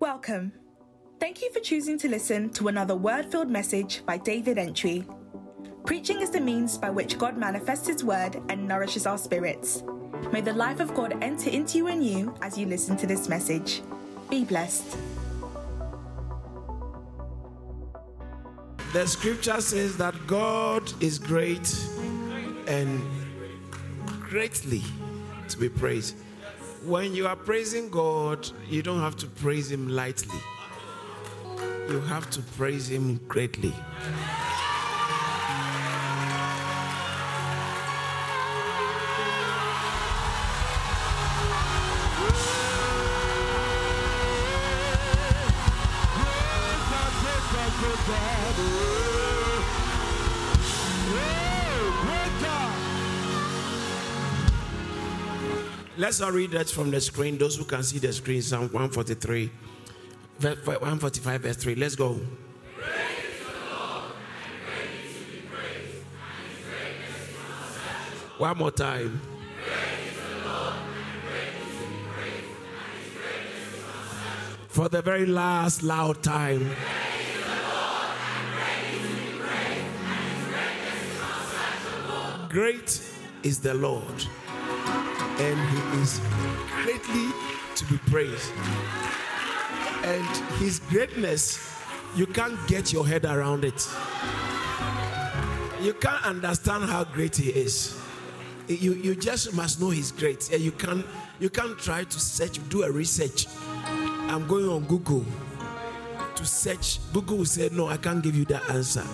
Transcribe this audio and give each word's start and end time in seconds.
Welcome. 0.00 0.52
Thank 1.20 1.42
you 1.42 1.52
for 1.52 1.60
choosing 1.60 1.98
to 1.98 2.08
listen 2.08 2.48
to 2.54 2.68
another 2.68 2.96
word 2.96 3.30
filled 3.30 3.50
message 3.50 4.00
by 4.06 4.16
David 4.16 4.56
Entry. 4.56 5.04
Preaching 5.84 6.22
is 6.22 6.30
the 6.30 6.40
means 6.40 6.78
by 6.78 6.88
which 6.88 7.18
God 7.18 7.36
manifests 7.36 7.86
His 7.86 8.02
word 8.02 8.40
and 8.48 8.66
nourishes 8.66 9.06
our 9.06 9.18
spirits. 9.18 9.82
May 10.32 10.40
the 10.40 10.54
life 10.54 10.80
of 10.80 10.94
God 10.94 11.22
enter 11.22 11.50
into 11.50 11.76
you 11.76 11.88
and 11.88 12.02
you 12.02 12.34
as 12.40 12.56
you 12.56 12.64
listen 12.64 12.96
to 12.96 13.06
this 13.06 13.28
message. 13.28 13.82
Be 14.30 14.42
blessed. 14.42 14.96
The 18.94 19.06
scripture 19.06 19.60
says 19.60 19.98
that 19.98 20.14
God 20.26 20.90
is 21.02 21.18
great 21.18 21.78
and 22.66 23.02
greatly 24.22 24.82
to 25.48 25.58
be 25.58 25.68
praised. 25.68 26.16
When 26.84 27.14
you 27.14 27.26
are 27.26 27.36
praising 27.36 27.90
God, 27.90 28.48
you 28.68 28.82
don't 28.82 29.00
have 29.00 29.14
to 29.16 29.26
praise 29.26 29.70
Him 29.70 29.90
lightly, 29.90 30.40
you 31.90 32.00
have 32.00 32.30
to 32.30 32.40
praise 32.56 32.88
Him 32.88 33.20
greatly. 33.28 33.74
Let's 56.00 56.22
all 56.22 56.32
read 56.32 56.52
that 56.52 56.70
from 56.70 56.90
the 56.90 56.98
screen. 56.98 57.36
Those 57.36 57.56
who 57.56 57.64
can 57.64 57.82
see 57.82 57.98
the 57.98 58.10
screen, 58.10 58.40
Psalm 58.40 58.72
143, 58.72 59.50
145, 60.40 61.40
verse 61.42 61.56
3. 61.58 61.74
Let's 61.74 61.94
go. 61.94 62.18
One 68.38 68.56
more 68.56 68.70
time. 68.70 69.20
For 74.68 74.88
the 74.88 75.02
very 75.02 75.26
last 75.26 75.82
loud 75.82 76.22
time. 76.22 76.70
Great 82.48 83.02
is 83.42 83.60
the 83.60 83.74
Lord 83.74 84.26
and 85.40 85.58
he 85.70 86.02
is 86.02 86.20
greatly 86.82 87.32
to 87.74 87.84
be 87.86 87.96
praised. 88.10 88.52
And 90.04 90.26
his 90.58 90.80
greatness, 90.90 91.58
you 92.14 92.26
can't 92.26 92.58
get 92.68 92.92
your 92.92 93.06
head 93.06 93.24
around 93.24 93.64
it. 93.64 93.88
You 95.80 95.94
can't 95.94 96.24
understand 96.24 96.84
how 96.84 97.04
great 97.04 97.36
he 97.36 97.50
is. 97.50 97.98
You, 98.68 98.92
you 98.94 99.14
just 99.14 99.54
must 99.54 99.80
know 99.80 99.90
he's 99.90 100.12
great. 100.12 100.50
You 100.50 100.72
can't 100.72 101.04
you 101.40 101.48
can't 101.48 101.78
try 101.78 102.04
to 102.04 102.20
search, 102.20 102.60
do 102.68 102.82
a 102.82 102.90
research. 102.90 103.46
I'm 104.28 104.46
going 104.46 104.68
on 104.68 104.84
Google 104.84 105.24
to 106.34 106.44
search. 106.44 106.98
Google 107.14 107.38
will 107.38 107.44
say, 107.46 107.70
No, 107.72 107.88
I 107.88 107.96
can't 107.96 108.22
give 108.22 108.36
you 108.36 108.44
that 108.46 108.68
answer. 108.68 109.06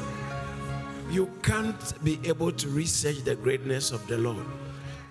You 1.09 1.31
can't 1.45 2.05
be 2.05 2.19
able 2.25 2.51
to 2.51 2.69
research 2.69 3.23
the 3.23 3.37
greatness 3.37 3.93
of 3.93 4.05
the 4.09 4.19
Lord. 4.19 4.45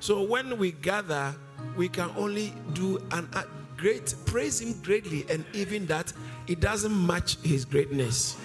So 0.05 0.21
when 0.21 0.59
we 0.59 0.71
gather, 0.71 1.33
we 1.75 1.89
can 1.89 2.11
only 2.15 2.53
do 2.73 2.99
an 3.09 3.27
great, 3.75 4.13
praise 4.27 4.61
Him 4.61 4.79
greatly, 4.83 5.25
and 5.31 5.43
even 5.51 5.87
that 5.87 6.13
it 6.45 6.59
doesn't 6.59 7.07
match 7.07 7.37
His 7.41 7.65
greatness. 7.65 8.37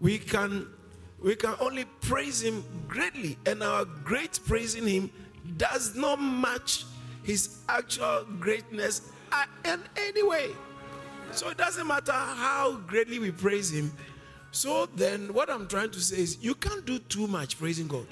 We 0.00 0.16
can 0.16 0.68
we 1.20 1.36
can 1.36 1.54
only 1.60 1.84
praise 2.00 2.40
Him 2.40 2.64
greatly, 2.88 3.36
and 3.44 3.62
our 3.62 3.84
great 3.84 4.40
praising 4.46 4.86
Him 4.86 5.10
does 5.58 5.94
not 5.94 6.18
match 6.18 6.86
His 7.22 7.58
actual 7.68 8.24
greatness 8.40 9.12
in 9.66 9.82
any 9.98 10.22
way. 10.22 10.48
So 11.32 11.50
it 11.50 11.58
doesn't 11.58 11.86
matter 11.86 12.10
how 12.10 12.80
greatly 12.86 13.18
we 13.18 13.32
praise 13.32 13.70
Him. 13.70 13.92
So 14.50 14.86
then, 14.96 15.34
what 15.34 15.50
I'm 15.50 15.68
trying 15.68 15.90
to 15.90 16.00
say 16.00 16.20
is, 16.20 16.38
you 16.42 16.54
can't 16.54 16.86
do 16.86 17.00
too 17.00 17.26
much 17.26 17.58
praising 17.58 17.86
God. 17.86 18.06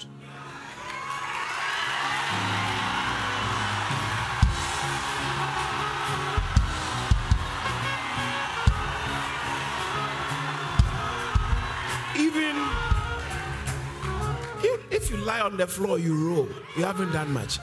Even 14.63 14.79
if 14.91 15.09
you 15.09 15.17
lie 15.17 15.41
on 15.41 15.57
the 15.57 15.67
floor, 15.67 15.99
you 15.99 16.29
roll. 16.29 16.49
You 16.77 16.85
haven't 16.85 17.11
done 17.11 17.31
much. 17.31 17.59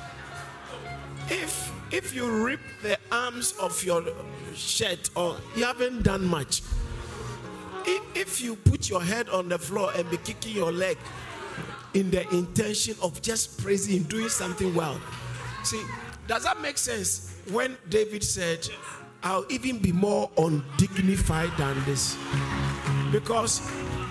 If 1.29 1.73
if 1.91 2.15
you 2.15 2.45
rip 2.45 2.61
the 2.83 2.99
arms 3.11 3.53
of 3.61 3.83
your 3.83 4.05
shirt, 4.55 5.11
or 5.17 5.37
you 5.57 5.65
haven't 5.65 6.03
done 6.03 6.25
much. 6.25 6.63
If, 7.87 8.03
if 8.15 8.41
you 8.43 8.57
put 8.57 8.91
your 8.91 9.03
head 9.03 9.31
on 9.31 9.49
the 9.49 9.59
floor 9.59 9.91
and 9.97 10.09
be 10.11 10.19
kicking 10.19 10.55
your 10.55 10.71
leg, 10.71 10.99
in 11.95 12.11
the 12.11 12.29
intention 12.35 12.95
of 13.03 13.23
just 13.23 13.63
praising, 13.63 14.03
doing 14.05 14.29
something 14.29 14.75
well. 14.75 15.01
See, 15.65 15.83
does 16.27 16.45
that 16.45 16.61
make 16.61 16.77
sense 16.79 17.35
when 17.51 17.77
David 17.89 18.23
said, 18.23 18.69
I'll 19.23 19.47
even 19.49 19.79
be 19.79 19.93
more 19.93 20.31
undignified 20.37 21.51
than 21.57 21.83
this? 21.85 22.17
Because 23.11 23.61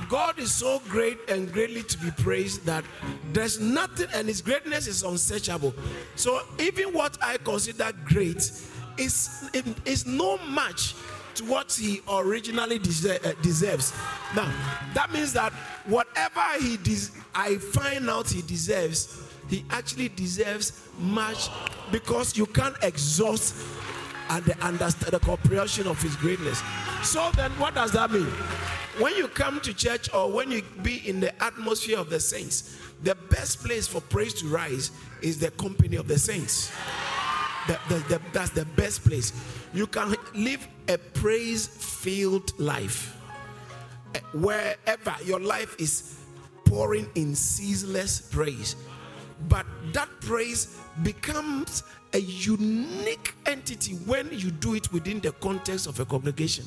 God 0.10 0.40
is 0.40 0.54
so 0.54 0.82
great 0.88 1.18
and 1.30 1.52
greatly 1.52 1.84
to 1.84 1.98
be 1.98 2.12
praised 2.12 2.66
that 2.66 2.86
there's 3.34 3.60
nothing, 3.60 4.08
and 4.14 4.28
His 4.28 4.42
greatness 4.42 4.88
is 4.88 5.04
unsearchable. 5.04 5.74
So, 6.16 6.42
even 6.60 6.94
what 6.94 7.18
I 7.22 7.38
consider 7.38 7.92
great 8.06 8.52
is, 8.98 9.50
is 9.86 10.06
no 10.06 10.38
match 10.50 10.96
to 11.36 11.46
what 11.46 11.72
he 11.72 12.02
originally 12.10 12.78
uh, 12.78 13.34
deserves. 13.42 13.94
Now, 14.36 14.52
that 14.96 15.12
means 15.14 15.34
that 15.34 15.54
whatever 15.86 16.42
he 16.60 16.78
des- 16.78 17.12
I 17.36 17.58
find 17.58 18.10
out 18.10 18.30
he 18.30 18.42
deserves, 18.42 19.22
he 19.48 19.64
actually 19.70 20.10
deserves 20.10 20.88
much 21.00 21.50
because 21.92 22.36
you 22.36 22.48
can't 22.48 22.76
exhaust 22.82 23.56
and 24.30 24.44
the 24.46 24.58
understand 24.66 25.14
the 25.14 25.20
comprehension 25.20 25.88
of 25.88 26.02
his 26.02 26.16
greatness. 26.16 26.62
So 27.04 27.30
then, 27.36 27.52
what 27.52 27.76
does 27.76 27.92
that 27.92 28.12
mean? 28.12 28.28
When 29.00 29.16
you 29.16 29.28
come 29.28 29.62
to 29.62 29.74
church 29.76 30.12
or 30.12 30.32
when 30.32 30.50
you 30.50 30.64
be 30.82 31.08
in 31.08 31.20
the 31.20 31.32
atmosphere 31.44 32.00
of 32.00 32.10
the 32.10 32.20
saints, 32.20 32.80
the 33.04 33.14
best 33.30 33.64
place 33.64 33.88
for 33.88 34.02
praise 34.02 34.34
to 34.36 34.48
rise 34.48 34.90
is 35.22 35.38
the 35.38 35.52
company 35.52 35.98
of 35.98 36.08
the 36.08 36.18
saints. 36.18 36.72
That's 37.68 38.50
the 38.50 38.68
best 38.76 39.04
place. 39.04 39.34
You 39.74 39.86
can 39.86 40.16
live 40.34 40.68
a 40.88 40.98
praise 40.98 41.68
filled 41.68 42.58
life 42.60 43.16
eh, 44.16 44.20
wherever 44.34 45.16
your 45.24 45.42
life 45.42 45.76
is 45.80 46.18
pouring 46.66 47.08
in 47.14 47.36
ceaseless 47.36 48.22
praise. 48.22 48.76
But 49.48 49.68
that 49.94 50.10
praise 50.22 50.80
becomes 51.04 51.84
a 52.14 52.20
unique 52.20 53.36
entity 53.46 53.94
when 53.94 54.30
you 54.32 54.50
do 54.50 54.74
it 54.74 54.92
within 54.92 55.20
the 55.20 55.34
context 55.34 55.86
of 55.86 56.00
a 56.00 56.06
congregation. 56.06 56.66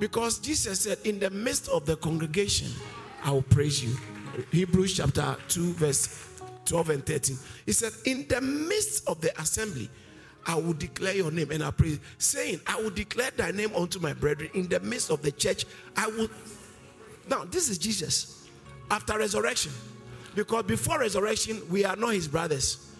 Because 0.00 0.38
Jesus 0.38 0.80
said, 0.80 0.98
In 1.04 1.20
the 1.20 1.30
midst 1.30 1.68
of 1.68 1.86
the 1.86 1.94
congregation, 1.96 2.72
I 3.22 3.30
will 3.30 3.42
praise 3.42 3.84
you. 3.84 3.96
Hebrews 4.50 4.96
chapter 4.96 5.36
2, 5.48 5.74
verse 5.74 6.26
12 6.64 6.90
and 6.90 7.06
13. 7.06 7.36
He 7.66 7.72
said, 7.72 7.92
In 8.06 8.26
the 8.26 8.40
midst 8.40 9.06
of 9.06 9.20
the 9.20 9.38
assembly, 9.40 9.90
I 10.46 10.54
will 10.54 10.72
declare 10.72 11.14
your 11.14 11.30
name 11.30 11.50
and 11.50 11.62
I 11.62 11.70
praise, 11.70 12.00
saying, 12.16 12.60
I 12.66 12.80
will 12.80 12.90
declare 12.90 13.30
thy 13.36 13.50
name 13.50 13.72
unto 13.76 14.00
my 14.00 14.14
brethren 14.14 14.50
in 14.54 14.68
the 14.68 14.80
midst 14.80 15.10
of 15.10 15.20
the 15.20 15.30
church. 15.30 15.66
I 15.94 16.06
will. 16.06 16.30
Now, 17.28 17.44
this 17.44 17.68
is 17.68 17.76
Jesus 17.76 18.48
after 18.90 19.18
resurrection. 19.18 19.72
Because 20.34 20.64
before 20.64 20.98
resurrection, 20.98 21.60
we 21.70 21.84
are 21.84 21.96
not 21.96 22.14
his 22.14 22.26
brothers. 22.26 22.90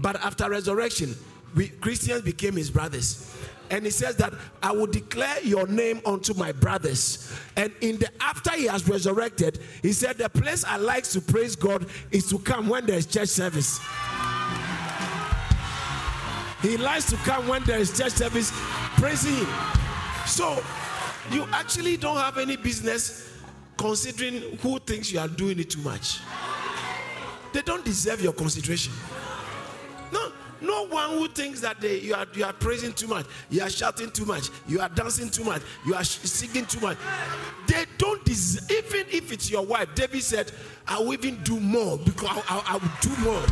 But 0.00 0.16
after 0.16 0.50
resurrection, 0.50 1.14
we 1.54 1.68
Christians 1.68 2.22
became 2.22 2.56
his 2.56 2.70
brothers 2.70 3.34
and 3.72 3.86
he 3.86 3.90
says 3.90 4.16
that 4.16 4.34
I 4.62 4.70
will 4.70 4.86
declare 4.86 5.40
your 5.42 5.66
name 5.66 6.02
unto 6.04 6.34
my 6.34 6.52
brothers. 6.52 7.32
And 7.56 7.72
in 7.80 7.96
the 7.98 8.10
after 8.22 8.50
he 8.50 8.66
has 8.66 8.86
resurrected, 8.86 9.60
he 9.80 9.94
said 9.94 10.18
the 10.18 10.28
place 10.28 10.62
I 10.62 10.76
like 10.76 11.04
to 11.04 11.22
praise 11.22 11.56
God 11.56 11.86
is 12.10 12.28
to 12.28 12.38
come 12.38 12.68
when 12.68 12.84
there's 12.84 13.06
church 13.06 13.30
service. 13.30 13.80
He 16.60 16.76
likes 16.76 17.06
to 17.10 17.16
come 17.24 17.48
when 17.48 17.64
there 17.64 17.78
is 17.78 17.96
church 17.98 18.12
service, 18.12 18.52
praising 18.98 19.34
him. 19.34 19.48
So 20.26 20.62
you 21.30 21.46
actually 21.52 21.96
don't 21.96 22.18
have 22.18 22.36
any 22.36 22.56
business 22.56 23.32
considering 23.78 24.58
who 24.58 24.80
thinks 24.80 25.10
you 25.10 25.18
are 25.18 25.28
doing 25.28 25.58
it 25.58 25.70
too 25.70 25.80
much. 25.80 26.20
They 27.54 27.62
don't 27.62 27.86
deserve 27.86 28.20
your 28.20 28.34
consideration. 28.34 28.92
No, 30.62 30.86
one 30.86 31.10
who 31.10 31.28
thinks 31.28 31.60
that 31.60 31.80
they, 31.80 31.98
you, 32.00 32.14
are, 32.14 32.26
you 32.34 32.44
are 32.44 32.52
praising 32.52 32.92
too 32.92 33.08
much, 33.08 33.26
you 33.50 33.62
are 33.62 33.70
shouting 33.70 34.10
too 34.10 34.24
much, 34.24 34.48
you 34.66 34.80
are 34.80 34.88
dancing 34.88 35.28
too 35.28 35.44
much, 35.44 35.62
you 35.84 35.94
are 35.94 36.04
singing 36.04 36.66
too 36.66 36.80
much. 36.80 36.96
They 37.66 37.84
don't 37.98 38.24
deserve, 38.24 38.70
even 38.70 39.06
if 39.10 39.32
it's 39.32 39.50
your 39.50 39.64
wife. 39.66 39.88
David 39.94 40.22
said, 40.22 40.52
I 40.86 40.98
will 40.98 41.14
even 41.14 41.42
do 41.42 41.58
more 41.58 41.98
because 41.98 42.28
I, 42.30 42.42
I, 42.48 42.62
I 42.66 42.76
will 42.76 42.90
do 43.00 43.16
more. 43.22 43.42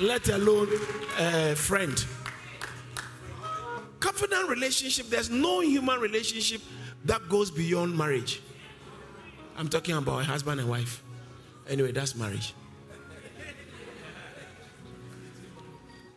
let 0.00 0.28
alone 0.28 0.68
a 1.18 1.54
friend. 1.54 2.04
Covenant 4.00 4.48
relationship, 4.48 5.08
there's 5.08 5.30
no 5.30 5.60
human 5.60 6.00
relationship 6.00 6.60
that 7.04 7.28
goes 7.28 7.50
beyond 7.50 7.96
marriage. 7.96 8.40
I'm 9.56 9.68
talking 9.68 9.96
about 9.96 10.20
a 10.20 10.24
husband 10.24 10.60
and 10.60 10.68
wife. 10.68 11.02
Anyway, 11.68 11.92
that's 11.92 12.14
marriage. 12.14 12.54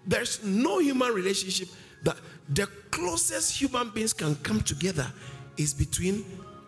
There's 0.06 0.44
no 0.44 0.80
human 0.80 1.13
relationship 1.13 1.69
that 2.03 2.18
the 2.50 2.68
closest 2.89 3.59
human 3.59 3.89
beings 3.89 4.13
can 4.13 4.36
come 4.38 4.62
together 4.62 5.12
is 5.57 5.74
between 5.74 6.25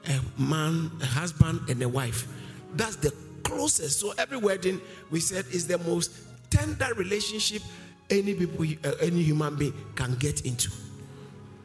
a 0.07 0.41
man, 0.41 0.91
a 1.01 1.05
husband, 1.05 1.61
and 1.69 1.81
a 1.81 1.89
wife. 1.89 2.27
That's 2.75 2.95
the 2.97 3.13
closest. 3.43 3.99
So 3.99 4.13
every 4.17 4.37
wedding 4.37 4.81
we 5.11 5.19
said 5.19 5.45
is 5.51 5.67
the 5.67 5.77
most 5.79 6.11
tender 6.49 6.93
relationship 6.95 7.61
any 8.09 8.33
people, 8.33 8.65
uh, 8.83 8.95
any 9.01 9.23
human 9.23 9.55
being 9.55 9.73
can 9.95 10.15
get 10.15 10.41
into. 10.41 10.69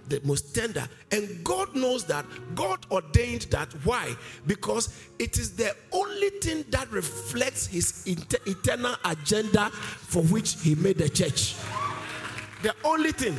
The 0.08 0.20
most 0.24 0.54
tender. 0.54 0.88
And 1.12 1.44
God 1.44 1.74
knows 1.74 2.04
that. 2.06 2.24
God 2.54 2.86
ordained 2.90 3.42
that. 3.50 3.70
Why? 3.84 4.16
Because 4.46 4.88
it 5.18 5.36
is 5.36 5.54
the 5.54 5.74
only 5.92 6.07
thing 6.40 6.64
that 6.70 6.90
reflects 6.90 7.66
his 7.66 8.06
eternal 8.06 8.94
agenda 9.04 9.70
for 9.70 10.22
which 10.24 10.60
he 10.60 10.74
made 10.74 10.98
the 10.98 11.08
church. 11.08 11.54
The 12.62 12.74
only 12.84 13.12
thing. 13.12 13.36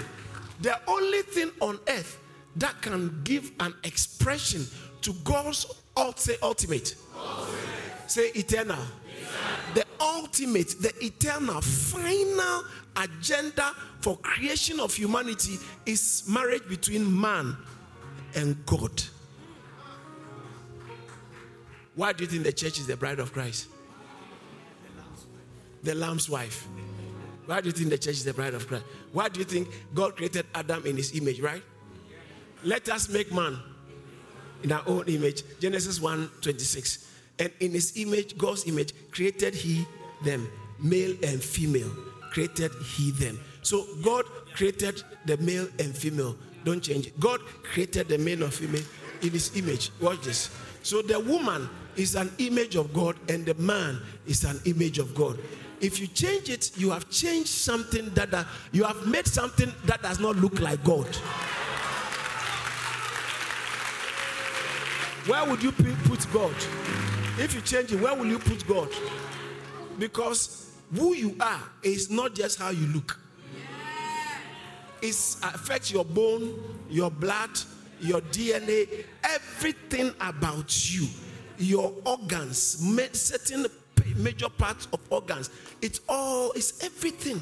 The 0.61 0.79
only 0.87 1.21
thing 1.21 1.51
on 1.61 1.79
earth 1.87 2.19
that 2.55 2.81
can 2.81 3.21
give 3.23 3.51
an 3.59 3.73
expression 3.83 4.65
to 5.01 5.13
God's 5.23 5.65
ultimate. 5.95 6.41
ultimate. 6.43 6.95
Say 8.07 8.31
eternal 8.35 8.79
the 9.73 9.85
ultimate, 9.99 10.81
the 10.81 10.93
eternal, 11.03 11.61
final 11.61 12.63
agenda 12.95 13.73
for 14.01 14.17
creation 14.17 14.79
of 14.79 14.93
humanity 14.93 15.57
is 15.85 16.23
marriage 16.27 16.67
between 16.67 17.19
man 17.19 17.55
and 18.35 18.65
God. 18.65 19.03
Why 21.99 22.13
do 22.13 22.23
you 22.23 22.29
think 22.29 22.43
the 22.43 22.53
church 22.53 22.79
is 22.79 22.87
the 22.87 22.95
bride 22.95 23.19
of 23.19 23.33
Christ? 23.33 23.67
The 25.83 25.93
lamb's 25.93 26.29
wife. 26.29 26.65
Why 27.45 27.59
do 27.59 27.67
you 27.67 27.73
think 27.73 27.89
the 27.89 27.97
church 27.97 28.13
is 28.13 28.23
the 28.23 28.33
bride 28.33 28.53
of 28.53 28.65
Christ? 28.69 28.85
Why 29.11 29.27
do 29.27 29.39
you 29.39 29.43
think 29.43 29.67
God 29.93 30.15
created 30.15 30.45
Adam 30.55 30.85
in 30.85 30.95
his 30.95 31.13
image, 31.13 31.41
right? 31.41 31.61
Let 32.63 32.87
us 32.87 33.09
make 33.09 33.33
man 33.33 33.59
in 34.63 34.71
our 34.71 34.81
own 34.87 35.09
image. 35.09 35.43
Genesis 35.59 35.99
1 35.99 36.31
26. 36.39 37.05
And 37.37 37.51
in 37.59 37.71
his 37.71 37.97
image, 37.97 38.37
God's 38.37 38.65
image, 38.65 38.93
created 39.11 39.53
he 39.53 39.85
them, 40.23 40.49
male 40.79 41.17
and 41.21 41.43
female, 41.43 41.91
created 42.31 42.71
he 42.95 43.11
them. 43.11 43.37
So 43.61 43.85
God 44.01 44.23
created 44.53 45.03
the 45.25 45.35
male 45.39 45.67
and 45.79 45.93
female. 45.93 46.37
Don't 46.63 46.81
change 46.81 47.07
it. 47.07 47.19
God 47.19 47.41
created 47.63 48.07
the 48.07 48.17
male 48.17 48.41
and 48.41 48.53
female 48.53 48.85
in 49.21 49.31
his 49.31 49.53
image. 49.57 49.91
Watch 49.99 50.21
this. 50.21 50.49
So 50.81 51.01
the 51.01 51.19
woman 51.19 51.69
is 51.95 52.15
an 52.15 52.31
image 52.37 52.75
of 52.75 52.93
God 52.93 53.15
and 53.29 53.45
the 53.45 53.53
man 53.55 54.01
is 54.25 54.43
an 54.43 54.59
image 54.65 54.99
of 54.99 55.13
God. 55.15 55.37
If 55.81 55.99
you 55.99 56.07
change 56.07 56.49
it, 56.49 56.77
you 56.77 56.89
have 56.91 57.09
changed 57.09 57.49
something 57.49 58.09
that, 58.09 58.31
that 58.31 58.45
you 58.71 58.83
have 58.83 59.07
made 59.07 59.27
something 59.27 59.71
that 59.85 60.01
does 60.01 60.19
not 60.19 60.35
look 60.35 60.59
like 60.59 60.83
God. 60.83 61.07
Where 65.25 65.45
would 65.45 65.61
you 65.61 65.71
put 65.71 66.25
God? 66.33 66.55
If 67.37 67.53
you 67.55 67.61
change 67.61 67.93
it, 67.93 68.01
where 68.01 68.15
will 68.15 68.25
you 68.25 68.39
put 68.39 68.67
God? 68.67 68.89
Because 69.97 70.71
who 70.95 71.13
you 71.13 71.35
are 71.39 71.61
is 71.83 72.09
not 72.09 72.33
just 72.35 72.57
how 72.57 72.69
you 72.71 72.87
look. 72.87 73.17
It 75.01 75.15
affects 75.43 75.91
your 75.91 76.03
bone, 76.03 76.59
your 76.89 77.09
blood, 77.11 77.51
your 78.01 78.21
DNA, 78.21 79.05
everything 79.23 80.13
about 80.19 80.91
you, 80.91 81.07
your 81.59 81.93
organs, 82.05 82.79
certain 83.13 83.65
major 84.15 84.49
parts 84.49 84.87
of 84.93 84.99
organs. 85.09 85.49
It's 85.81 86.01
all, 86.07 86.51
it's 86.53 86.83
everything. 86.83 87.39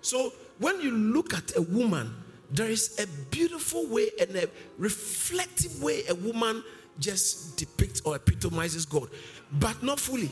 So 0.00 0.32
when 0.58 0.80
you 0.80 0.90
look 0.90 1.34
at 1.34 1.56
a 1.56 1.62
woman, 1.62 2.14
there 2.50 2.68
is 2.68 2.98
a 3.00 3.06
beautiful 3.30 3.86
way 3.86 4.10
and 4.20 4.34
a 4.36 4.48
reflective 4.78 5.82
way 5.82 6.02
a 6.08 6.14
woman 6.14 6.62
just 6.98 7.56
depicts 7.56 8.00
or 8.02 8.16
epitomizes 8.16 8.84
God, 8.84 9.08
but 9.52 9.82
not 9.82 9.98
fully. 9.98 10.30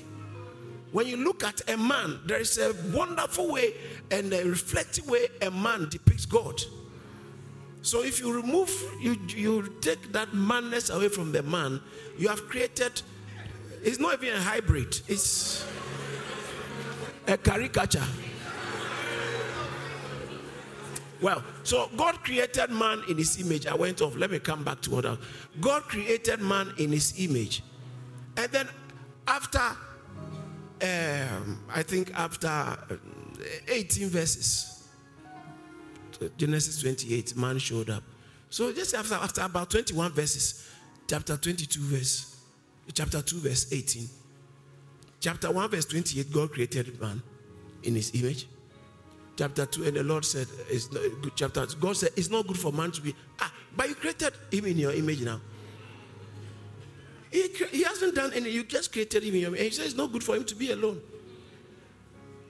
When 0.92 1.06
you 1.06 1.16
look 1.16 1.44
at 1.44 1.68
a 1.70 1.76
man, 1.76 2.18
there 2.26 2.40
is 2.40 2.58
a 2.58 2.74
wonderful 2.94 3.52
way 3.52 3.74
and 4.10 4.32
a 4.32 4.44
reflective 4.44 5.08
way 5.08 5.28
a 5.40 5.50
man 5.50 5.88
depicts 5.88 6.26
God. 6.26 6.60
So 7.82 8.02
if 8.02 8.20
you 8.20 8.34
remove, 8.34 8.70
you, 9.00 9.16
you 9.28 9.74
take 9.80 10.12
that 10.12 10.34
manness 10.34 10.90
away 10.90 11.08
from 11.08 11.32
the 11.32 11.42
man, 11.42 11.80
you 12.18 12.28
have 12.28 12.46
created, 12.48 13.00
it's 13.82 13.98
not 13.98 14.22
even 14.22 14.36
a 14.36 14.40
hybrid, 14.40 15.00
it's 15.08 15.66
a 17.26 17.38
caricature. 17.38 18.04
Well, 21.22 21.42
so 21.64 21.90
God 21.96 22.22
created 22.24 22.70
man 22.70 23.02
in 23.08 23.18
his 23.18 23.40
image. 23.40 23.66
I 23.66 23.74
went 23.74 24.00
off. 24.00 24.16
Let 24.16 24.30
me 24.30 24.38
come 24.38 24.64
back 24.64 24.80
to 24.82 24.90
what 24.90 25.04
I, 25.04 25.18
God 25.60 25.82
created 25.82 26.40
man 26.40 26.72
in 26.78 26.92
his 26.92 27.14
image. 27.18 27.62
And 28.36 28.50
then 28.50 28.68
after, 29.28 29.58
um, 29.58 31.62
I 31.68 31.82
think 31.82 32.12
after 32.14 32.48
uh, 32.48 32.76
18 33.68 34.08
verses, 34.08 34.79
Genesis 36.36 36.80
28, 36.82 37.36
man 37.36 37.58
showed 37.58 37.90
up. 37.90 38.02
So 38.48 38.72
just 38.72 38.94
after, 38.94 39.14
after 39.14 39.42
about 39.42 39.70
21 39.70 40.12
verses, 40.12 40.68
chapter 41.06 41.36
22 41.36 41.80
verse, 41.80 42.36
chapter 42.92 43.22
2 43.22 43.40
verse 43.40 43.72
18, 43.72 44.08
chapter 45.20 45.50
1 45.50 45.70
verse 45.70 45.86
28, 45.86 46.32
God 46.32 46.52
created 46.52 47.00
man 47.00 47.22
in 47.82 47.94
his 47.94 48.14
image 48.14 48.46
chapter 49.40 49.64
2, 49.64 49.84
and 49.84 49.96
the 49.96 50.02
Lord 50.02 50.22
said, 50.22 50.46
it's 50.68 50.92
not 50.92 51.02
good. 51.22 51.32
Chapter 51.34 51.66
God 51.80 51.96
said, 51.96 52.10
It's 52.14 52.28
not 52.28 52.46
good 52.46 52.58
for 52.58 52.72
man 52.72 52.90
to 52.92 53.00
be. 53.00 53.14
Ah, 53.40 53.50
but 53.74 53.88
you 53.88 53.94
created 53.94 54.34
him 54.50 54.66
in 54.66 54.76
your 54.76 54.92
image 54.92 55.22
now. 55.22 55.40
He, 57.30 57.48
he 57.72 57.82
hasn't 57.84 58.14
done 58.14 58.32
any, 58.34 58.50
you 58.50 58.64
just 58.64 58.92
created 58.92 59.22
him 59.22 59.34
in 59.34 59.40
your 59.40 59.48
image. 59.48 59.60
And 59.60 59.68
he 59.70 59.74
said, 59.74 59.86
It's 59.86 59.94
not 59.96 60.12
good 60.12 60.22
for 60.22 60.36
him 60.36 60.44
to 60.44 60.54
be 60.54 60.72
alone. 60.72 61.00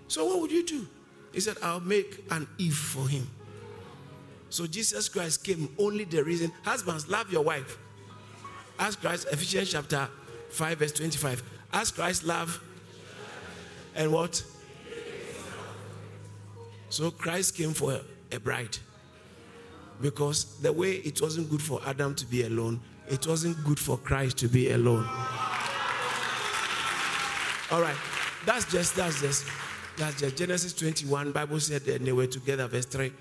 So 0.09 0.25
what 0.25 0.41
would 0.41 0.51
you 0.51 0.67
do? 0.67 0.85
He 1.33 1.39
said, 1.39 1.59
I'll 1.63 1.79
make 1.79 2.25
an 2.33 2.49
Eve 2.59 2.75
for 2.75 3.09
him. 3.09 3.31
So 4.51 4.67
Jesus 4.67 5.09
Christ 5.09 5.45
came 5.45 5.69
only 5.79 6.05
the 6.05 6.23
reason. 6.23 6.53
Husbands, 6.65 7.09
love 7.09 7.33
your 7.33 7.43
wife. 7.43 7.79
Ask 8.79 9.01
Christ, 9.01 9.29
Ephesians 9.31 9.71
chapter 9.71 10.09
5, 10.51 10.79
verse 10.79 10.93
25. 10.93 11.43
Ask 11.73 11.95
Christ, 11.95 12.25
love. 12.25 12.63
And 13.95 14.13
what? 14.13 14.43
So 16.89 17.11
Christ 17.13 17.57
came 17.57 17.73
for 17.73 18.01
a 18.33 18.41
bride. 18.41 18.77
Because 20.03 20.59
the 20.61 20.73
way 20.73 20.93
it 20.93 21.23
wasn't 21.23 21.49
good 21.49 21.63
for 21.63 21.81
Adam 21.87 22.15
to 22.17 22.27
be 22.27 22.43
alone, 22.43 22.81
it 23.09 23.27
wasn't 23.27 23.63
good 23.65 23.79
for 23.79 23.99
Christ 23.99 24.39
to 24.39 24.49
be 24.49 24.73
alone. 24.73 25.07
All 27.71 27.81
right. 27.81 27.97
That's 28.47 28.65
just, 28.71 28.97
that's 28.97 29.21
just, 29.21 29.45
that's 29.97 30.19
just 30.19 30.37
Genesis 30.37 30.73
21. 30.73 31.31
Bible 31.31 31.61
said 31.61 31.83
that 31.83 32.05
they 32.05 32.13
were 32.13 32.27
together, 32.27 32.67
verse 32.67 32.87
3. 32.87 33.13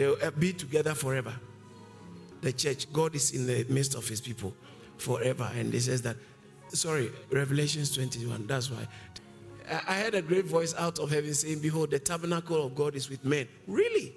They, 0.00 0.06
they'll 0.06 0.16
uh, 0.22 0.30
be 0.30 0.54
together 0.54 0.94
forever. 0.94 1.34
The 2.40 2.52
church, 2.54 2.90
God 2.90 3.14
is 3.14 3.32
in 3.32 3.46
the 3.46 3.66
midst 3.68 3.94
of 3.94 4.08
his 4.08 4.20
people 4.20 4.54
forever. 4.96 5.50
And 5.54 5.72
he 5.74 5.80
says 5.80 6.00
that, 6.02 6.16
sorry, 6.68 7.10
Revelations 7.30 7.94
21. 7.94 8.46
That's 8.46 8.70
why. 8.70 8.88
I 9.86 10.00
heard 10.00 10.14
a 10.14 10.22
great 10.22 10.46
voice 10.46 10.74
out 10.76 10.98
of 10.98 11.10
heaven 11.10 11.34
saying, 11.34 11.60
Behold, 11.60 11.90
the 11.90 11.98
tabernacle 11.98 12.64
of 12.64 12.74
God 12.74 12.96
is 12.96 13.10
with 13.10 13.24
men. 13.26 13.46
Really? 13.66 14.14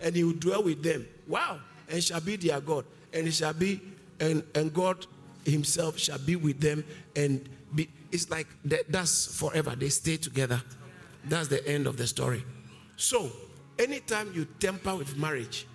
And 0.00 0.16
he 0.16 0.24
will 0.24 0.32
dwell 0.32 0.64
with 0.64 0.82
them. 0.82 1.06
Wow. 1.28 1.60
And 1.88 2.02
shall 2.02 2.20
be 2.20 2.34
their 2.34 2.60
God. 2.60 2.84
And 3.12 3.24
he 3.24 3.30
shall 3.30 3.52
be, 3.52 3.80
and, 4.18 4.42
and 4.56 4.74
God 4.74 5.06
himself 5.44 5.98
shall 5.98 6.18
be 6.18 6.34
with 6.34 6.60
them. 6.60 6.84
And 7.14 7.48
be, 7.74 7.88
it's 8.10 8.28
like 8.28 8.48
that, 8.64 8.90
that's 8.90 9.38
forever. 9.38 9.76
They 9.76 9.88
stay 9.88 10.16
together. 10.16 10.60
That's 11.24 11.46
the 11.46 11.64
end 11.66 11.86
of 11.86 11.96
the 11.96 12.08
story. 12.08 12.44
So, 12.96 13.30
anytime 13.78 14.32
you 14.34 14.46
temper 14.58 14.94
with 14.94 15.16
marriage, 15.16 15.66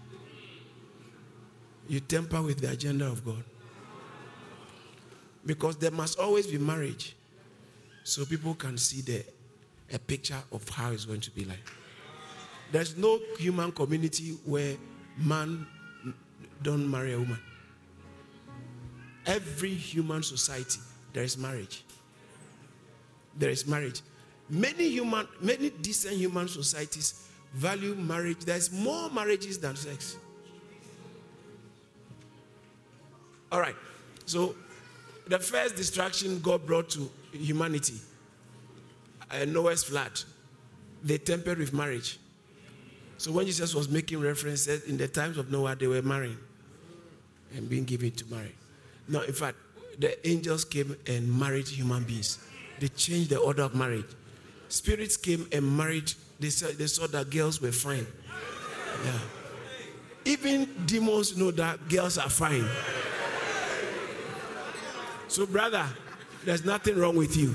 you 1.88 2.00
temper 2.00 2.42
with 2.42 2.60
the 2.60 2.70
agenda 2.70 3.06
of 3.08 3.24
God. 3.24 3.44
Because 5.46 5.78
there 5.78 5.92
must 5.92 6.20
always 6.20 6.48
be 6.48 6.58
marriage 6.58 7.16
so 8.04 8.26
people 8.26 8.54
can 8.54 8.78
see 8.78 9.02
the 9.02 9.24
a 9.94 10.00
picture 10.00 10.42
of 10.52 10.68
how 10.70 10.92
it's 10.92 11.06
going 11.06 11.22
to 11.22 11.32
be 11.32 11.46
like. 11.46 11.64
There's 12.72 12.98
no 12.98 13.20
human 13.38 13.72
community 13.72 14.38
where 14.46 14.76
man 15.18 15.66
don't 16.62 16.90
marry 16.90 17.14
a 17.14 17.20
woman. 17.20 17.40
Every 19.26 19.74
human 19.74 20.24
society, 20.24 20.80
there 21.14 21.24
is 21.24 21.38
marriage. 21.38 21.84
There 23.38 23.50
is 23.50 23.66
marriage. 23.68 24.02
Many 24.50 24.90
human, 24.90 25.28
many 25.42 25.70
decent 25.70 26.16
human 26.16 26.48
societies 26.48 27.27
value 27.54 27.96
marriage. 27.96 28.40
There's 28.40 28.72
more 28.72 29.10
marriages 29.10 29.60
than 29.60 29.76
sex. 29.76 30.18
All 33.52 33.60
right. 33.60 33.76
So, 34.26 34.56
the 35.28 35.40
first 35.40 35.76
distraction 35.76 36.40
God 36.40 36.66
brought 36.66 36.90
to 36.92 37.10
humanity, 37.32 37.96
uh, 39.32 39.46
Noah's 39.46 39.84
flood, 39.84 40.12
they 41.04 41.18
tempered 41.18 41.58
with 41.58 41.74
marriage. 41.74 42.20
So, 43.18 43.32
when 43.32 43.46
Jesus 43.46 43.74
was 43.74 43.90
making 43.90 44.20
references 44.20 44.84
in 44.84 44.98
the 44.98 45.08
times 45.08 45.38
of 45.38 45.52
Noah, 45.52 45.76
they 45.76 45.88
were 45.88 46.02
marrying 46.02 46.38
and 47.56 47.70
being 47.70 47.86
given 47.86 48.12
to 48.12 48.26
marry. 48.26 48.54
Now, 49.08 49.22
in 49.22 49.34
fact, 49.34 49.58
the 49.98 50.28
angels 50.28 50.66
came 50.66 50.96
and 51.08 51.40
married 51.40 51.68
human 51.68 52.04
beings. 52.04 52.40
They 52.80 52.90
changed 52.90 53.30
the 53.30 53.40
order 53.40 53.64
of 53.64 53.74
marriage. 53.74 54.06
Spirits 54.70 55.18
came 55.18 55.48
and 55.52 55.78
married. 55.78 56.12
They 56.40 56.50
saw, 56.50 56.68
they 56.68 56.88
saw 56.88 57.08
that 57.08 57.30
girls 57.30 57.62
were 57.62 57.72
fine. 57.72 58.06
Yeah. 59.04 59.20
Even 60.26 60.70
demons 60.86 61.38
know 61.38 61.52
that 61.52 61.88
girls 61.88 62.18
are 62.18 62.30
fine. 62.30 62.68
So, 65.28 65.46
brother, 65.46 65.86
there's 66.44 66.64
nothing 66.66 66.98
wrong 66.98 67.16
with 67.16 67.36
you. 67.36 67.54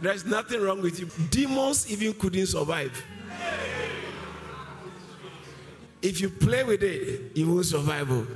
There's 0.00 0.24
nothing 0.24 0.62
wrong 0.62 0.80
with 0.80 1.00
you. 1.00 1.06
Demons 1.30 1.90
even 1.90 2.14
couldn't 2.14 2.46
survive. 2.46 3.04
If 6.00 6.20
you 6.20 6.30
play 6.30 6.62
with 6.62 6.82
it, 6.82 7.36
you 7.36 7.52
won't 7.52 7.66
survive. 7.66 8.10
Oh. 8.10 8.26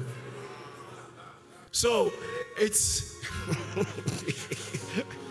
So 1.70 2.12
it's 2.58 3.14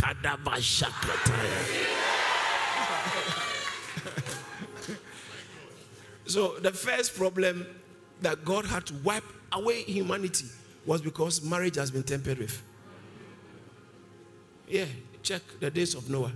so 6.26 6.58
the 6.58 6.72
first 6.72 7.16
problem 7.16 7.66
that 8.22 8.44
God 8.44 8.64
had 8.64 8.86
to 8.86 8.94
wipe 9.04 9.24
away 9.52 9.82
humanity 9.82 10.46
was 10.86 11.00
because 11.00 11.42
marriage 11.42 11.76
has 11.76 11.90
been 11.90 12.02
tempered 12.02 12.38
with. 12.38 12.62
Yeah, 14.68 14.86
check 15.22 15.42
the 15.58 15.70
days 15.70 15.94
of 15.94 16.08
Noah. 16.08 16.32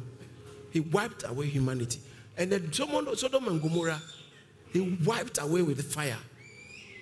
He 0.70 0.80
wiped 0.80 1.24
away 1.26 1.46
humanity. 1.46 2.00
And 2.36 2.50
then 2.50 2.72
Sodom 2.72 3.48
and 3.48 3.62
Gomorrah 3.62 4.00
he 4.74 4.98
wiped 5.04 5.38
away 5.40 5.62
with 5.62 5.76
the 5.76 5.84
fire 5.84 6.18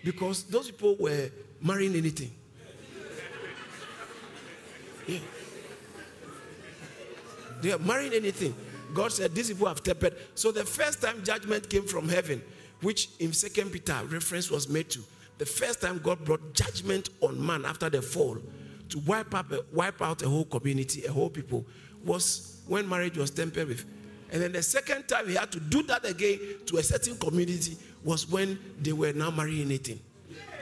because 0.05 0.45
those 0.45 0.71
people 0.71 0.95
were 1.01 1.31
marrying 1.63 1.97
anything. 1.97 2.31
Yeah. 5.07 5.19
They 7.63 7.73
are 7.73 7.79
marrying 7.79 8.13
anything. 8.13 8.55
God 8.93 9.13
said, 9.13 9.35
These 9.35 9.49
people 9.49 9.69
have 9.69 9.83
tempered. 9.83 10.17
So 10.35 10.53
the 10.53 10.65
first 10.65 11.01
time 11.01 11.25
judgment 11.25 11.71
came 11.71 11.87
from 11.87 12.09
heaven, 12.09 12.43
which 12.83 13.09
in 13.21 13.33
Second 13.33 13.71
Peter 13.73 13.99
reference 14.09 14.51
was 14.51 14.69
made 14.69 14.91
to, 14.91 15.01
the 15.39 15.47
first 15.47 15.81
time 15.81 15.99
God 15.99 16.25
brought 16.25 16.55
judgment 16.55 17.09
on 17.21 17.45
man 17.45 17.65
after 17.65 17.89
the 17.89 18.03
fall 18.03 18.37
to 18.91 18.99
wipe 19.01 19.35
up, 19.35 19.47
wipe 19.73 20.03
out 20.03 20.23
a 20.23 20.29
whole 20.29 20.45
community, 20.45 21.05
a 21.07 21.13
whole 21.13 21.31
people, 21.31 21.65
was 22.05 22.61
when 22.67 22.89
marriage 22.89 23.17
was 23.17 23.31
tempered 23.31 23.69
with. 23.69 23.87
And 24.31 24.43
then 24.43 24.53
the 24.53 24.63
second 24.63 25.09
time 25.09 25.29
he 25.29 25.35
had 25.35 25.51
to 25.53 25.61
do 25.61 25.83
that 25.85 26.05
again 26.05 26.39
to 26.67 26.79
a 26.79 26.83
certain 26.83 27.17
community 27.17 27.77
was 28.05 28.29
when 28.29 28.59
they 28.81 28.93
were 28.93 29.13
now 29.13 29.31
marrying 29.31 29.63
anything. 29.63 30.01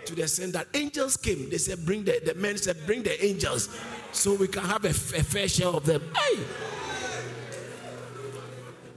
To 0.06 0.14
the 0.14 0.22
extent 0.22 0.52
that 0.54 0.68
angels 0.74 1.16
came. 1.16 1.50
They 1.50 1.58
said, 1.58 1.84
Bring 1.84 2.04
the, 2.04 2.20
the 2.24 2.34
men 2.34 2.56
said, 2.56 2.76
Bring 2.86 3.02
the 3.02 3.24
angels 3.24 3.68
so 4.12 4.34
we 4.34 4.48
can 4.48 4.64
have 4.64 4.84
a, 4.84 4.88
a 4.88 4.92
fair 4.92 5.46
share 5.46 5.68
of 5.68 5.84
them. 5.86 6.02
Hey! 6.16 6.42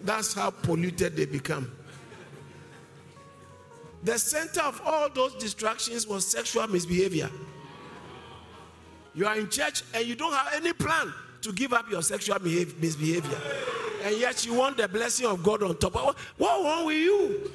That's 0.04 0.34
how 0.34 0.52
polluted 0.52 1.16
they 1.16 1.26
become. 1.26 1.72
The 4.04 4.20
center 4.20 4.62
of 4.62 4.82
all 4.86 5.10
those 5.10 5.34
distractions 5.36 6.06
was 6.06 6.28
sexual 6.28 6.68
misbehavior. 6.68 7.30
You 9.16 9.26
are 9.28 9.38
in 9.38 9.50
church 9.50 9.84
and 9.94 10.06
you 10.06 10.16
don't 10.16 10.34
have 10.34 10.54
any 10.56 10.74
plan 10.74 11.14
to 11.42 11.54
give 11.54 11.72
up 11.72 11.90
your 11.90 12.02
sexual 12.02 12.40
misbehavior 12.40 13.38
and 14.04 14.18
yet 14.18 14.46
you 14.46 14.54
want 14.54 14.76
the 14.78 14.88
blessing 14.88 15.26
of 15.26 15.42
God 15.42 15.64
on 15.64 15.78
top. 15.78 15.96
What, 15.96 16.18
wrong 16.38 16.86
with 16.86 16.98
you? 16.98 17.52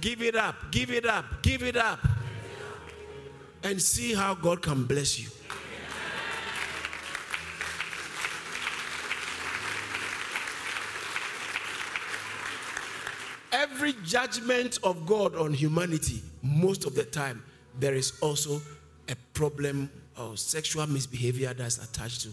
Give 0.00 0.22
it 0.22 0.34
up, 0.34 0.56
give 0.72 0.90
it 0.90 1.06
up, 1.06 1.24
give 1.42 1.62
it 1.62 1.76
up, 1.76 2.00
and 3.62 3.80
see 3.80 4.14
how 4.14 4.34
God 4.34 4.62
can 4.62 4.84
bless 4.84 5.20
you. 5.20 5.28
Judgment 14.04 14.78
of 14.82 15.06
God 15.06 15.34
on 15.36 15.52
humanity, 15.52 16.22
most 16.42 16.84
of 16.84 16.94
the 16.94 17.04
time, 17.04 17.42
there 17.78 17.94
is 17.94 18.18
also 18.20 18.60
a 19.08 19.16
problem 19.32 19.90
or 20.18 20.36
sexual 20.36 20.86
misbehavior 20.86 21.54
that's 21.54 21.78
attached 21.78 22.22
to, 22.22 22.28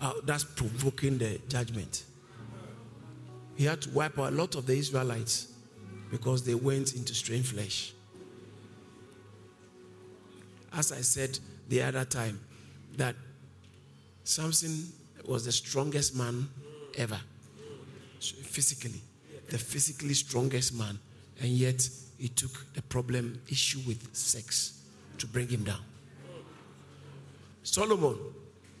uh, 0.00 0.12
that's 0.24 0.44
provoking 0.44 1.18
the 1.18 1.40
judgment. 1.48 2.04
He 3.56 3.64
had 3.64 3.82
to 3.82 3.90
wipe 3.90 4.18
out 4.18 4.32
a 4.32 4.36
lot 4.36 4.54
of 4.54 4.66
the 4.66 4.74
Israelites 4.76 5.48
because 6.10 6.44
they 6.44 6.54
went 6.54 6.94
into 6.94 7.14
strange 7.14 7.46
flesh. 7.46 7.92
As 10.72 10.92
I 10.92 11.00
said 11.00 11.38
the 11.68 11.82
other 11.82 12.04
time, 12.04 12.40
that 12.96 13.14
Samson 14.24 14.92
was 15.26 15.44
the 15.44 15.52
strongest 15.52 16.14
man 16.16 16.48
ever, 16.96 17.18
physically, 18.20 19.00
the 19.48 19.58
physically 19.58 20.14
strongest 20.14 20.74
man, 20.74 20.98
and 21.40 21.48
yet 21.50 21.88
he 22.18 22.28
took 22.28 22.66
the 22.74 22.82
problem 22.82 23.40
issue 23.50 23.80
with 23.86 24.14
sex 24.14 24.82
to 25.18 25.26
bring 25.26 25.48
him 25.48 25.64
down. 25.64 25.80
Solomon, 27.62 28.16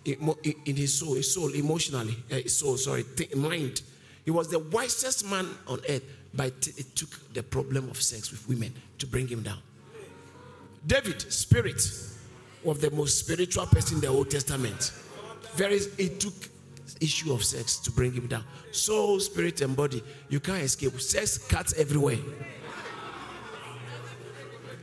in 0.04 0.76
his 0.76 0.94
soul, 0.94 1.14
his 1.14 1.32
soul 1.32 1.52
emotionally, 1.52 2.16
uh, 2.30 2.36
his 2.36 2.56
soul, 2.56 2.76
sorry, 2.76 3.04
mind, 3.36 3.82
he 4.24 4.30
was 4.30 4.48
the 4.48 4.58
wisest 4.58 5.28
man 5.30 5.46
on 5.66 5.80
earth, 5.88 6.04
but 6.34 6.68
it 6.76 6.96
took 6.96 7.32
the 7.32 7.42
problem 7.42 7.88
of 7.90 8.00
sex 8.00 8.30
with 8.30 8.46
women 8.48 8.74
to 8.98 9.06
bring 9.06 9.28
him 9.28 9.42
down. 9.42 9.58
David, 10.86 11.20
spirit, 11.32 11.80
was 12.62 12.78
the 12.78 12.90
most 12.90 13.18
spiritual 13.18 13.66
person 13.66 13.96
in 13.96 14.00
the 14.00 14.06
Old 14.08 14.30
Testament. 14.30 14.92
Very, 15.54 15.76
it 15.98 16.20
took 16.20 16.34
issue 17.00 17.32
of 17.32 17.44
sex 17.44 17.76
to 17.78 17.90
bring 17.90 18.12
him 18.12 18.26
down. 18.26 18.44
Soul, 18.72 19.20
spirit, 19.20 19.60
and 19.60 19.76
body, 19.76 20.02
you 20.28 20.40
can't 20.40 20.62
escape. 20.62 21.00
Sex 21.00 21.38
cuts 21.38 21.74
everywhere. 21.74 22.18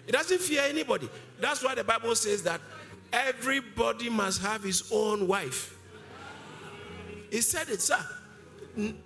It 0.08 0.12
doesn't 0.12 0.42
fear 0.42 0.62
anybody. 0.68 1.10
That's 1.40 1.64
why 1.64 1.76
the 1.76 1.84
Bible 1.84 2.16
says 2.16 2.44
that 2.44 2.62
Everybody 3.16 4.10
must 4.10 4.42
have 4.42 4.62
his 4.62 4.92
own 4.92 5.26
wife. 5.26 5.78
He 7.32 7.40
said 7.40 7.70
it, 7.70 7.82
sir. 7.82 8.00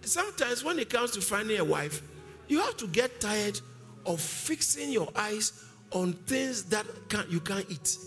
Sometimes 0.02 0.64
when 0.64 0.80
it 0.80 0.90
comes 0.90 1.12
to 1.12 1.22
finding 1.22 1.60
a 1.60 1.64
wife, 1.64 2.02
you 2.48 2.60
have 2.60 2.76
to 2.78 2.88
get 2.88 3.22
tired 3.22 3.62
of 4.08 4.20
fixing 4.20 4.92
your 4.92 5.10
eyes 5.16 5.64
on 5.92 6.14
things 6.14 6.64
that 6.66 6.86
can't, 7.08 7.30
you 7.30 7.40
can't 7.40 7.70
eat. 7.70 7.98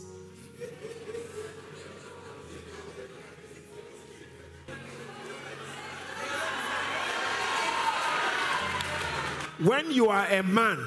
When 9.64 9.90
you 9.92 10.08
are 10.08 10.26
a 10.26 10.42
man 10.42 10.78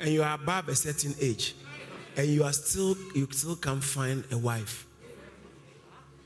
and 0.00 0.10
you 0.10 0.22
are 0.22 0.34
above 0.34 0.68
a 0.68 0.74
certain 0.74 1.14
age, 1.20 1.54
and 2.16 2.26
you 2.28 2.42
are 2.44 2.52
still 2.52 2.96
you 3.14 3.28
still 3.30 3.56
can't 3.56 3.84
find 3.84 4.24
a 4.32 4.38
wife 4.38 4.86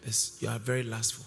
it's, 0.06 0.36
you 0.40 0.48
are 0.48 0.58
very 0.58 0.82
lustful. 0.82 1.24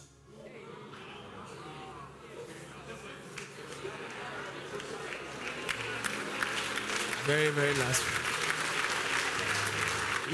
Very 7.25 7.50
very 7.50 7.74
lustful. 7.74 8.24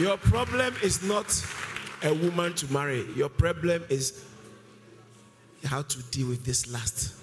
Your 0.02 0.18
problem 0.18 0.74
is 0.84 1.04
not 1.04 1.46
a 2.04 2.14
woman 2.14 2.54
to 2.56 2.72
marry. 2.72 3.06
Your 3.16 3.30
problem 3.30 3.84
is 3.90 4.26
how 5.64 5.82
to 5.84 6.04
deal 6.04 6.28
with 6.28 6.44
this 6.44 6.72
lust 6.72 7.14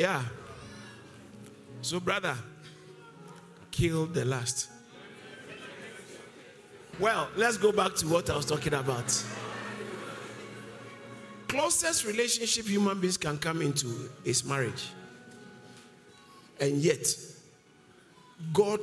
yeah 0.00 0.22
so 1.82 2.00
brother 2.00 2.36
kill 3.70 4.06
the 4.06 4.24
last. 4.24 4.68
Well, 6.98 7.28
let's 7.36 7.56
go 7.56 7.72
back 7.72 7.94
to 7.96 8.06
what 8.06 8.28
I 8.28 8.36
was 8.36 8.44
talking 8.44 8.74
about. 8.74 9.24
Closest 11.48 12.04
relationship 12.04 12.66
human 12.66 13.00
beings 13.00 13.16
can 13.16 13.38
come 13.38 13.62
into 13.62 14.10
is 14.24 14.44
marriage. 14.44 14.90
And 16.60 16.76
yet, 16.76 17.06
God 18.52 18.80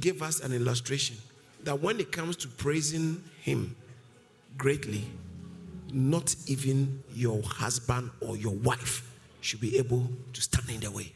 gave 0.00 0.20
us 0.20 0.40
an 0.40 0.52
illustration 0.52 1.16
that 1.62 1.80
when 1.80 2.00
it 2.00 2.10
comes 2.10 2.36
to 2.36 2.48
praising 2.48 3.22
Him 3.40 3.76
greatly, 4.58 5.04
not 5.92 6.34
even 6.46 7.02
your 7.14 7.40
husband 7.42 8.10
or 8.20 8.36
your 8.36 8.54
wife 8.54 9.09
should 9.40 9.60
be 9.60 9.78
able 9.78 10.08
to 10.32 10.40
stand 10.40 10.68
in 10.70 10.80
the 10.80 10.90
way. 10.90 11.12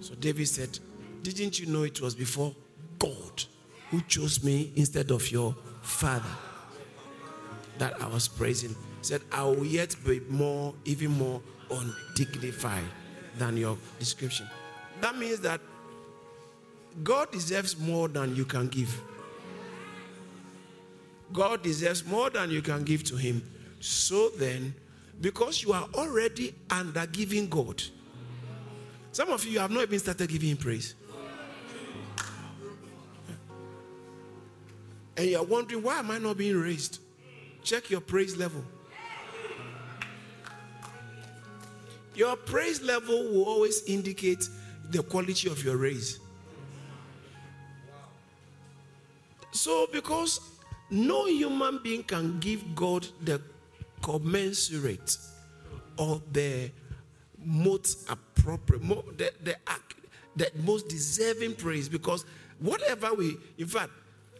So 0.00 0.14
David 0.14 0.48
said, 0.48 0.78
Didn't 1.22 1.60
you 1.60 1.66
know 1.66 1.82
it 1.82 2.00
was 2.00 2.14
before 2.14 2.54
God 2.98 3.44
who 3.90 4.00
chose 4.02 4.42
me 4.42 4.72
instead 4.76 5.10
of 5.10 5.30
your 5.30 5.54
father 5.82 6.24
that 7.78 8.00
I 8.02 8.06
was 8.06 8.28
praising? 8.28 8.70
He 8.70 9.04
said, 9.04 9.22
I 9.30 9.44
will 9.44 9.64
yet 9.64 9.96
be 10.04 10.20
more, 10.28 10.74
even 10.84 11.10
more 11.12 11.40
undignified 11.70 12.84
than 13.36 13.56
your 13.56 13.76
description. 13.98 14.48
That 15.00 15.16
means 15.16 15.40
that 15.40 15.60
God 17.02 17.30
deserves 17.30 17.78
more 17.78 18.08
than 18.08 18.34
you 18.34 18.44
can 18.44 18.68
give. 18.68 19.02
God 21.32 21.62
deserves 21.62 22.04
more 22.04 22.30
than 22.30 22.50
you 22.50 22.62
can 22.62 22.84
give 22.84 23.04
to 23.04 23.16
Him. 23.16 23.42
So 23.80 24.30
then, 24.30 24.74
because 25.20 25.62
you 25.62 25.72
are 25.72 25.88
already 25.94 26.54
under 26.70 27.06
giving 27.06 27.48
God, 27.48 27.82
some 29.12 29.30
of 29.30 29.44
you 29.44 29.58
have 29.58 29.70
not 29.70 29.82
even 29.82 29.98
started 29.98 30.28
giving 30.28 30.56
praise. 30.56 30.94
And 35.16 35.26
you're 35.26 35.42
wondering, 35.42 35.82
why 35.82 35.98
am 35.98 36.12
I 36.12 36.18
not 36.18 36.36
being 36.38 36.56
raised? 36.56 37.00
Check 37.64 37.90
your 37.90 38.00
praise 38.00 38.36
level. 38.36 38.64
Your 42.14 42.36
praise 42.36 42.80
level 42.80 43.24
will 43.24 43.44
always 43.44 43.82
indicate 43.88 44.48
the 44.90 45.02
quality 45.02 45.50
of 45.50 45.64
your 45.64 45.76
raise. 45.76 46.20
So, 49.50 49.88
because 49.92 50.40
no 50.90 51.26
human 51.26 51.80
being 51.82 52.04
can 52.04 52.38
give 52.38 52.74
God 52.74 53.06
the 53.22 53.40
commensurate 54.02 55.16
or 55.96 56.22
the 56.32 56.70
most 57.44 58.08
appropriate, 58.10 58.82
the, 59.16 59.32
the, 59.42 59.56
the 60.36 60.50
most 60.62 60.88
deserving 60.88 61.54
praise, 61.54 61.88
because 61.88 62.24
whatever 62.60 63.14
we, 63.14 63.36
in 63.58 63.66
fact, 63.66 63.90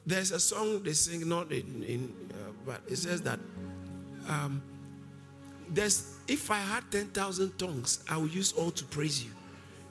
there's 0.07 0.31
a 0.31 0.41
song 0.41 0.83
they 0.83 0.93
sing, 0.93 1.29
not 1.29 1.53
in, 1.53 1.85
in 1.85 2.15
uh, 2.31 2.53
but 2.65 2.81
it 2.89 2.97
says 2.97 3.21
that 3.23 3.39
um, 4.29 4.63
there's 5.69 6.19
if 6.29 6.51
I 6.51 6.59
had 6.59 6.91
10,000 6.91 7.59
tongues, 7.59 8.05
I 8.09 8.19
would 8.19 8.35
use 8.35 8.53
all 8.53 8.71
to 8.71 8.85
praise 8.85 9.25
you. 9.25 9.31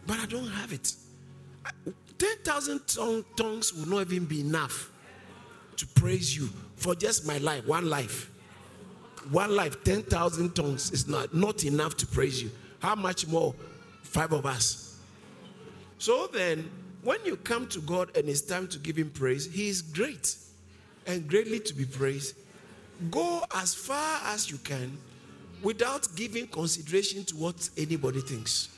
But 0.06 0.20
I 0.20 0.26
don't 0.26 0.48
have 0.48 0.72
it. 0.72 0.94
10,000 2.18 2.82
tongues 3.36 3.74
will 3.74 3.88
not 3.88 4.02
even 4.08 4.26
be 4.26 4.42
enough 4.42 4.92
to 5.76 5.86
praise 5.88 6.36
you 6.36 6.50
for 6.76 6.96
just 6.96 7.26
my 7.28 7.38
life, 7.40 7.66
one 7.68 7.90
life. 7.90 8.32
One 9.32 9.56
life, 9.56 9.84
10,000 9.84 10.56
tongues 10.56 10.92
is 10.92 11.08
not, 11.08 11.34
not 11.34 11.64
enough 11.64 11.98
to 11.98 12.08
praise 12.08 12.42
you. 12.42 12.50
How 12.80 12.96
much 12.96 13.28
more? 13.28 13.54
Five 14.04 14.32
of 14.32 14.46
us. 14.46 15.00
So 15.98 16.28
then, 16.28 16.70
when 17.04 17.24
you 17.26 17.36
come 17.38 17.68
to 17.68 17.80
God 17.82 18.16
and 18.16 18.30
it's 18.30 18.42
time 18.42 18.68
to 18.70 18.80
give 18.80 18.98
Him 18.98 19.10
praise, 19.10 19.46
He 19.52 19.68
is 19.68 19.82
great 19.82 20.36
and 21.06 21.28
greatly 21.28 21.60
to 21.60 21.74
be 21.74 21.86
praised. 21.86 22.36
Go 23.12 23.44
as 23.56 23.74
far 23.74 24.20
as 24.26 24.50
you 24.50 24.58
can 24.58 24.98
without 25.62 26.08
giving 26.16 26.48
consideration 26.48 27.24
to 27.26 27.36
what 27.36 27.70
anybody 27.78 28.22
thinks. 28.22 28.70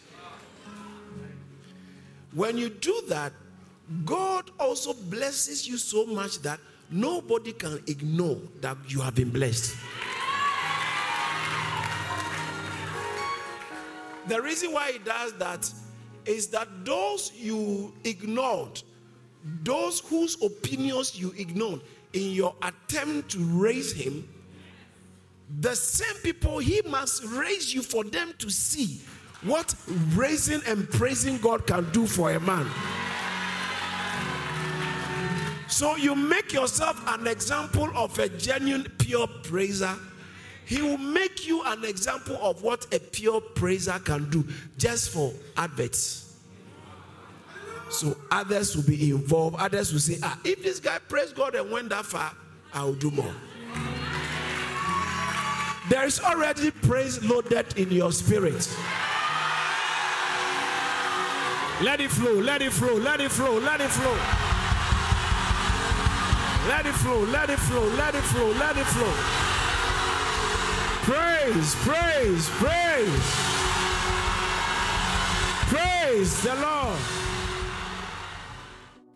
When 2.34 2.58
you 2.58 2.70
do 2.70 3.02
that, 3.08 3.34
God 4.06 4.52
also 4.60 4.94
blesses 4.94 5.68
you 5.68 5.78
so 5.78 6.06
much 6.06 6.40
that 6.40 6.60
nobody 6.92 7.54
can 7.54 7.84
ignore 7.88 8.38
that 8.62 8.78
you 8.88 9.02
have 9.02 9.16
been 9.16 9.32
blessed. 9.32 9.76
The 14.30 14.40
reason 14.40 14.72
why 14.72 14.92
he 14.92 15.00
does 15.00 15.34
that 15.34 15.72
is 16.26 16.48
that 16.50 16.68
those 16.86 17.32
you 17.36 17.92
ignored, 18.04 18.82
those 19.64 20.02
whose 20.02 20.42
opinions 20.44 21.20
you 21.20 21.34
ignored 21.36 21.82
in 22.14 22.32
your 22.32 22.54
attempt 22.62 23.32
to 23.32 23.40
raise 23.40 23.92
him, 23.92 24.30
the 25.62 25.76
same 25.76 26.16
people 26.22 26.60
he 26.60 26.84
must 26.84 27.24
raise 27.24 27.74
you 27.74 27.82
for 27.82 28.04
them 28.04 28.36
to 28.38 28.52
see 28.52 29.02
what 29.42 29.74
raising 30.14 30.62
and 30.68 30.88
praising 30.92 31.40
God 31.40 31.66
can 31.66 31.90
do 31.92 32.06
for 32.06 32.32
a 32.32 32.40
man. 32.40 32.68
So 35.68 35.96
you 35.96 36.14
make 36.14 36.54
yourself 36.54 37.02
an 37.08 37.26
example 37.26 37.90
of 37.96 38.20
a 38.20 38.30
genuine, 38.30 38.86
pure 39.00 39.28
praiser. 39.42 39.96
He 40.70 40.84
will 40.84 41.00
make 41.00 41.48
you 41.48 41.64
an 41.64 41.84
example 41.84 42.38
of 42.44 42.62
what 42.62 42.86
a 42.94 43.00
pure 43.00 43.42
praiser 43.42 43.98
can 43.98 44.30
do 44.30 44.46
just 44.78 45.10
for 45.10 45.34
adverts. 45.58 46.38
So 47.90 48.16
others 48.30 48.76
will 48.76 48.84
be 48.84 49.10
involved. 49.10 49.56
Others 49.60 49.92
will 49.92 50.00
say, 50.00 50.20
ah, 50.22 50.40
if 50.44 50.62
this 50.62 50.80
guy 50.80 51.00
praised 51.00 51.36
God 51.36 51.56
and 51.56 51.72
went 51.72 51.90
that 51.90 52.06
far, 52.06 52.34
I 52.72 52.84
will 52.84 52.94
do 52.94 53.10
more. 53.10 53.34
There 55.90 56.06
is 56.06 56.20
already 56.20 56.70
praise 56.70 57.24
loaded 57.24 57.76
in 57.76 57.90
your 57.90 58.12
spirit. 58.12 58.70
Let 61.82 62.00
it 62.00 62.12
flow, 62.12 62.36
let 62.36 62.62
it 62.62 62.74
flow, 62.74 62.94
let 62.94 63.22
it 63.22 63.32
flow, 63.32 63.58
let 63.58 63.82
it 63.82 63.90
flow. 63.90 64.18
Let 66.68 66.86
it 66.86 66.94
flow, 66.94 67.22
let 67.22 67.50
it 67.50 67.58
flow, 67.58 67.88
let 67.96 68.14
it 68.14 68.22
flow, 68.22 68.52
let 68.52 68.78
it 68.78 68.86
flow. 68.86 69.49
Praise, 71.10 71.74
praise, 71.78 72.50
praise. 72.52 73.32
Praise 75.66 76.44
the 76.44 76.54
Lord. 76.54 77.00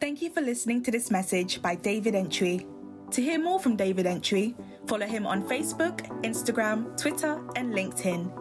Thank 0.02 0.24
you 0.24 0.32
for 0.32 0.42
listening 0.42 0.82
to 0.86 0.90
this 0.90 1.12
message 1.12 1.62
by 1.62 1.76
David 1.76 2.16
Entry. 2.16 2.66
To 3.12 3.22
hear 3.22 3.38
more 3.38 3.60
from 3.60 3.76
David 3.76 4.08
Entry, 4.08 4.56
follow 4.88 5.06
him 5.06 5.28
on 5.28 5.48
Facebook, 5.48 6.00
Instagram, 6.24 7.00
Twitter, 7.00 7.40
and 7.56 7.76
LinkedIn. 7.76 8.32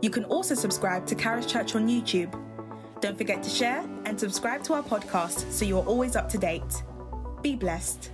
You 0.00 0.08
can 0.08 0.24
also 0.24 0.54
subscribe 0.54 1.04
to 1.08 1.14
Charis 1.14 1.44
Church 1.44 1.74
on 1.74 1.88
YouTube. 1.88 2.32
Don't 3.02 3.18
forget 3.18 3.42
to 3.42 3.50
share 3.50 3.86
and 4.06 4.18
subscribe 4.18 4.62
to 4.62 4.72
our 4.72 4.82
podcast 4.82 5.52
so 5.52 5.66
you're 5.66 5.84
always 5.84 6.16
up 6.16 6.30
to 6.30 6.38
date. 6.38 6.82
Be 7.42 7.56
blessed. 7.56 8.11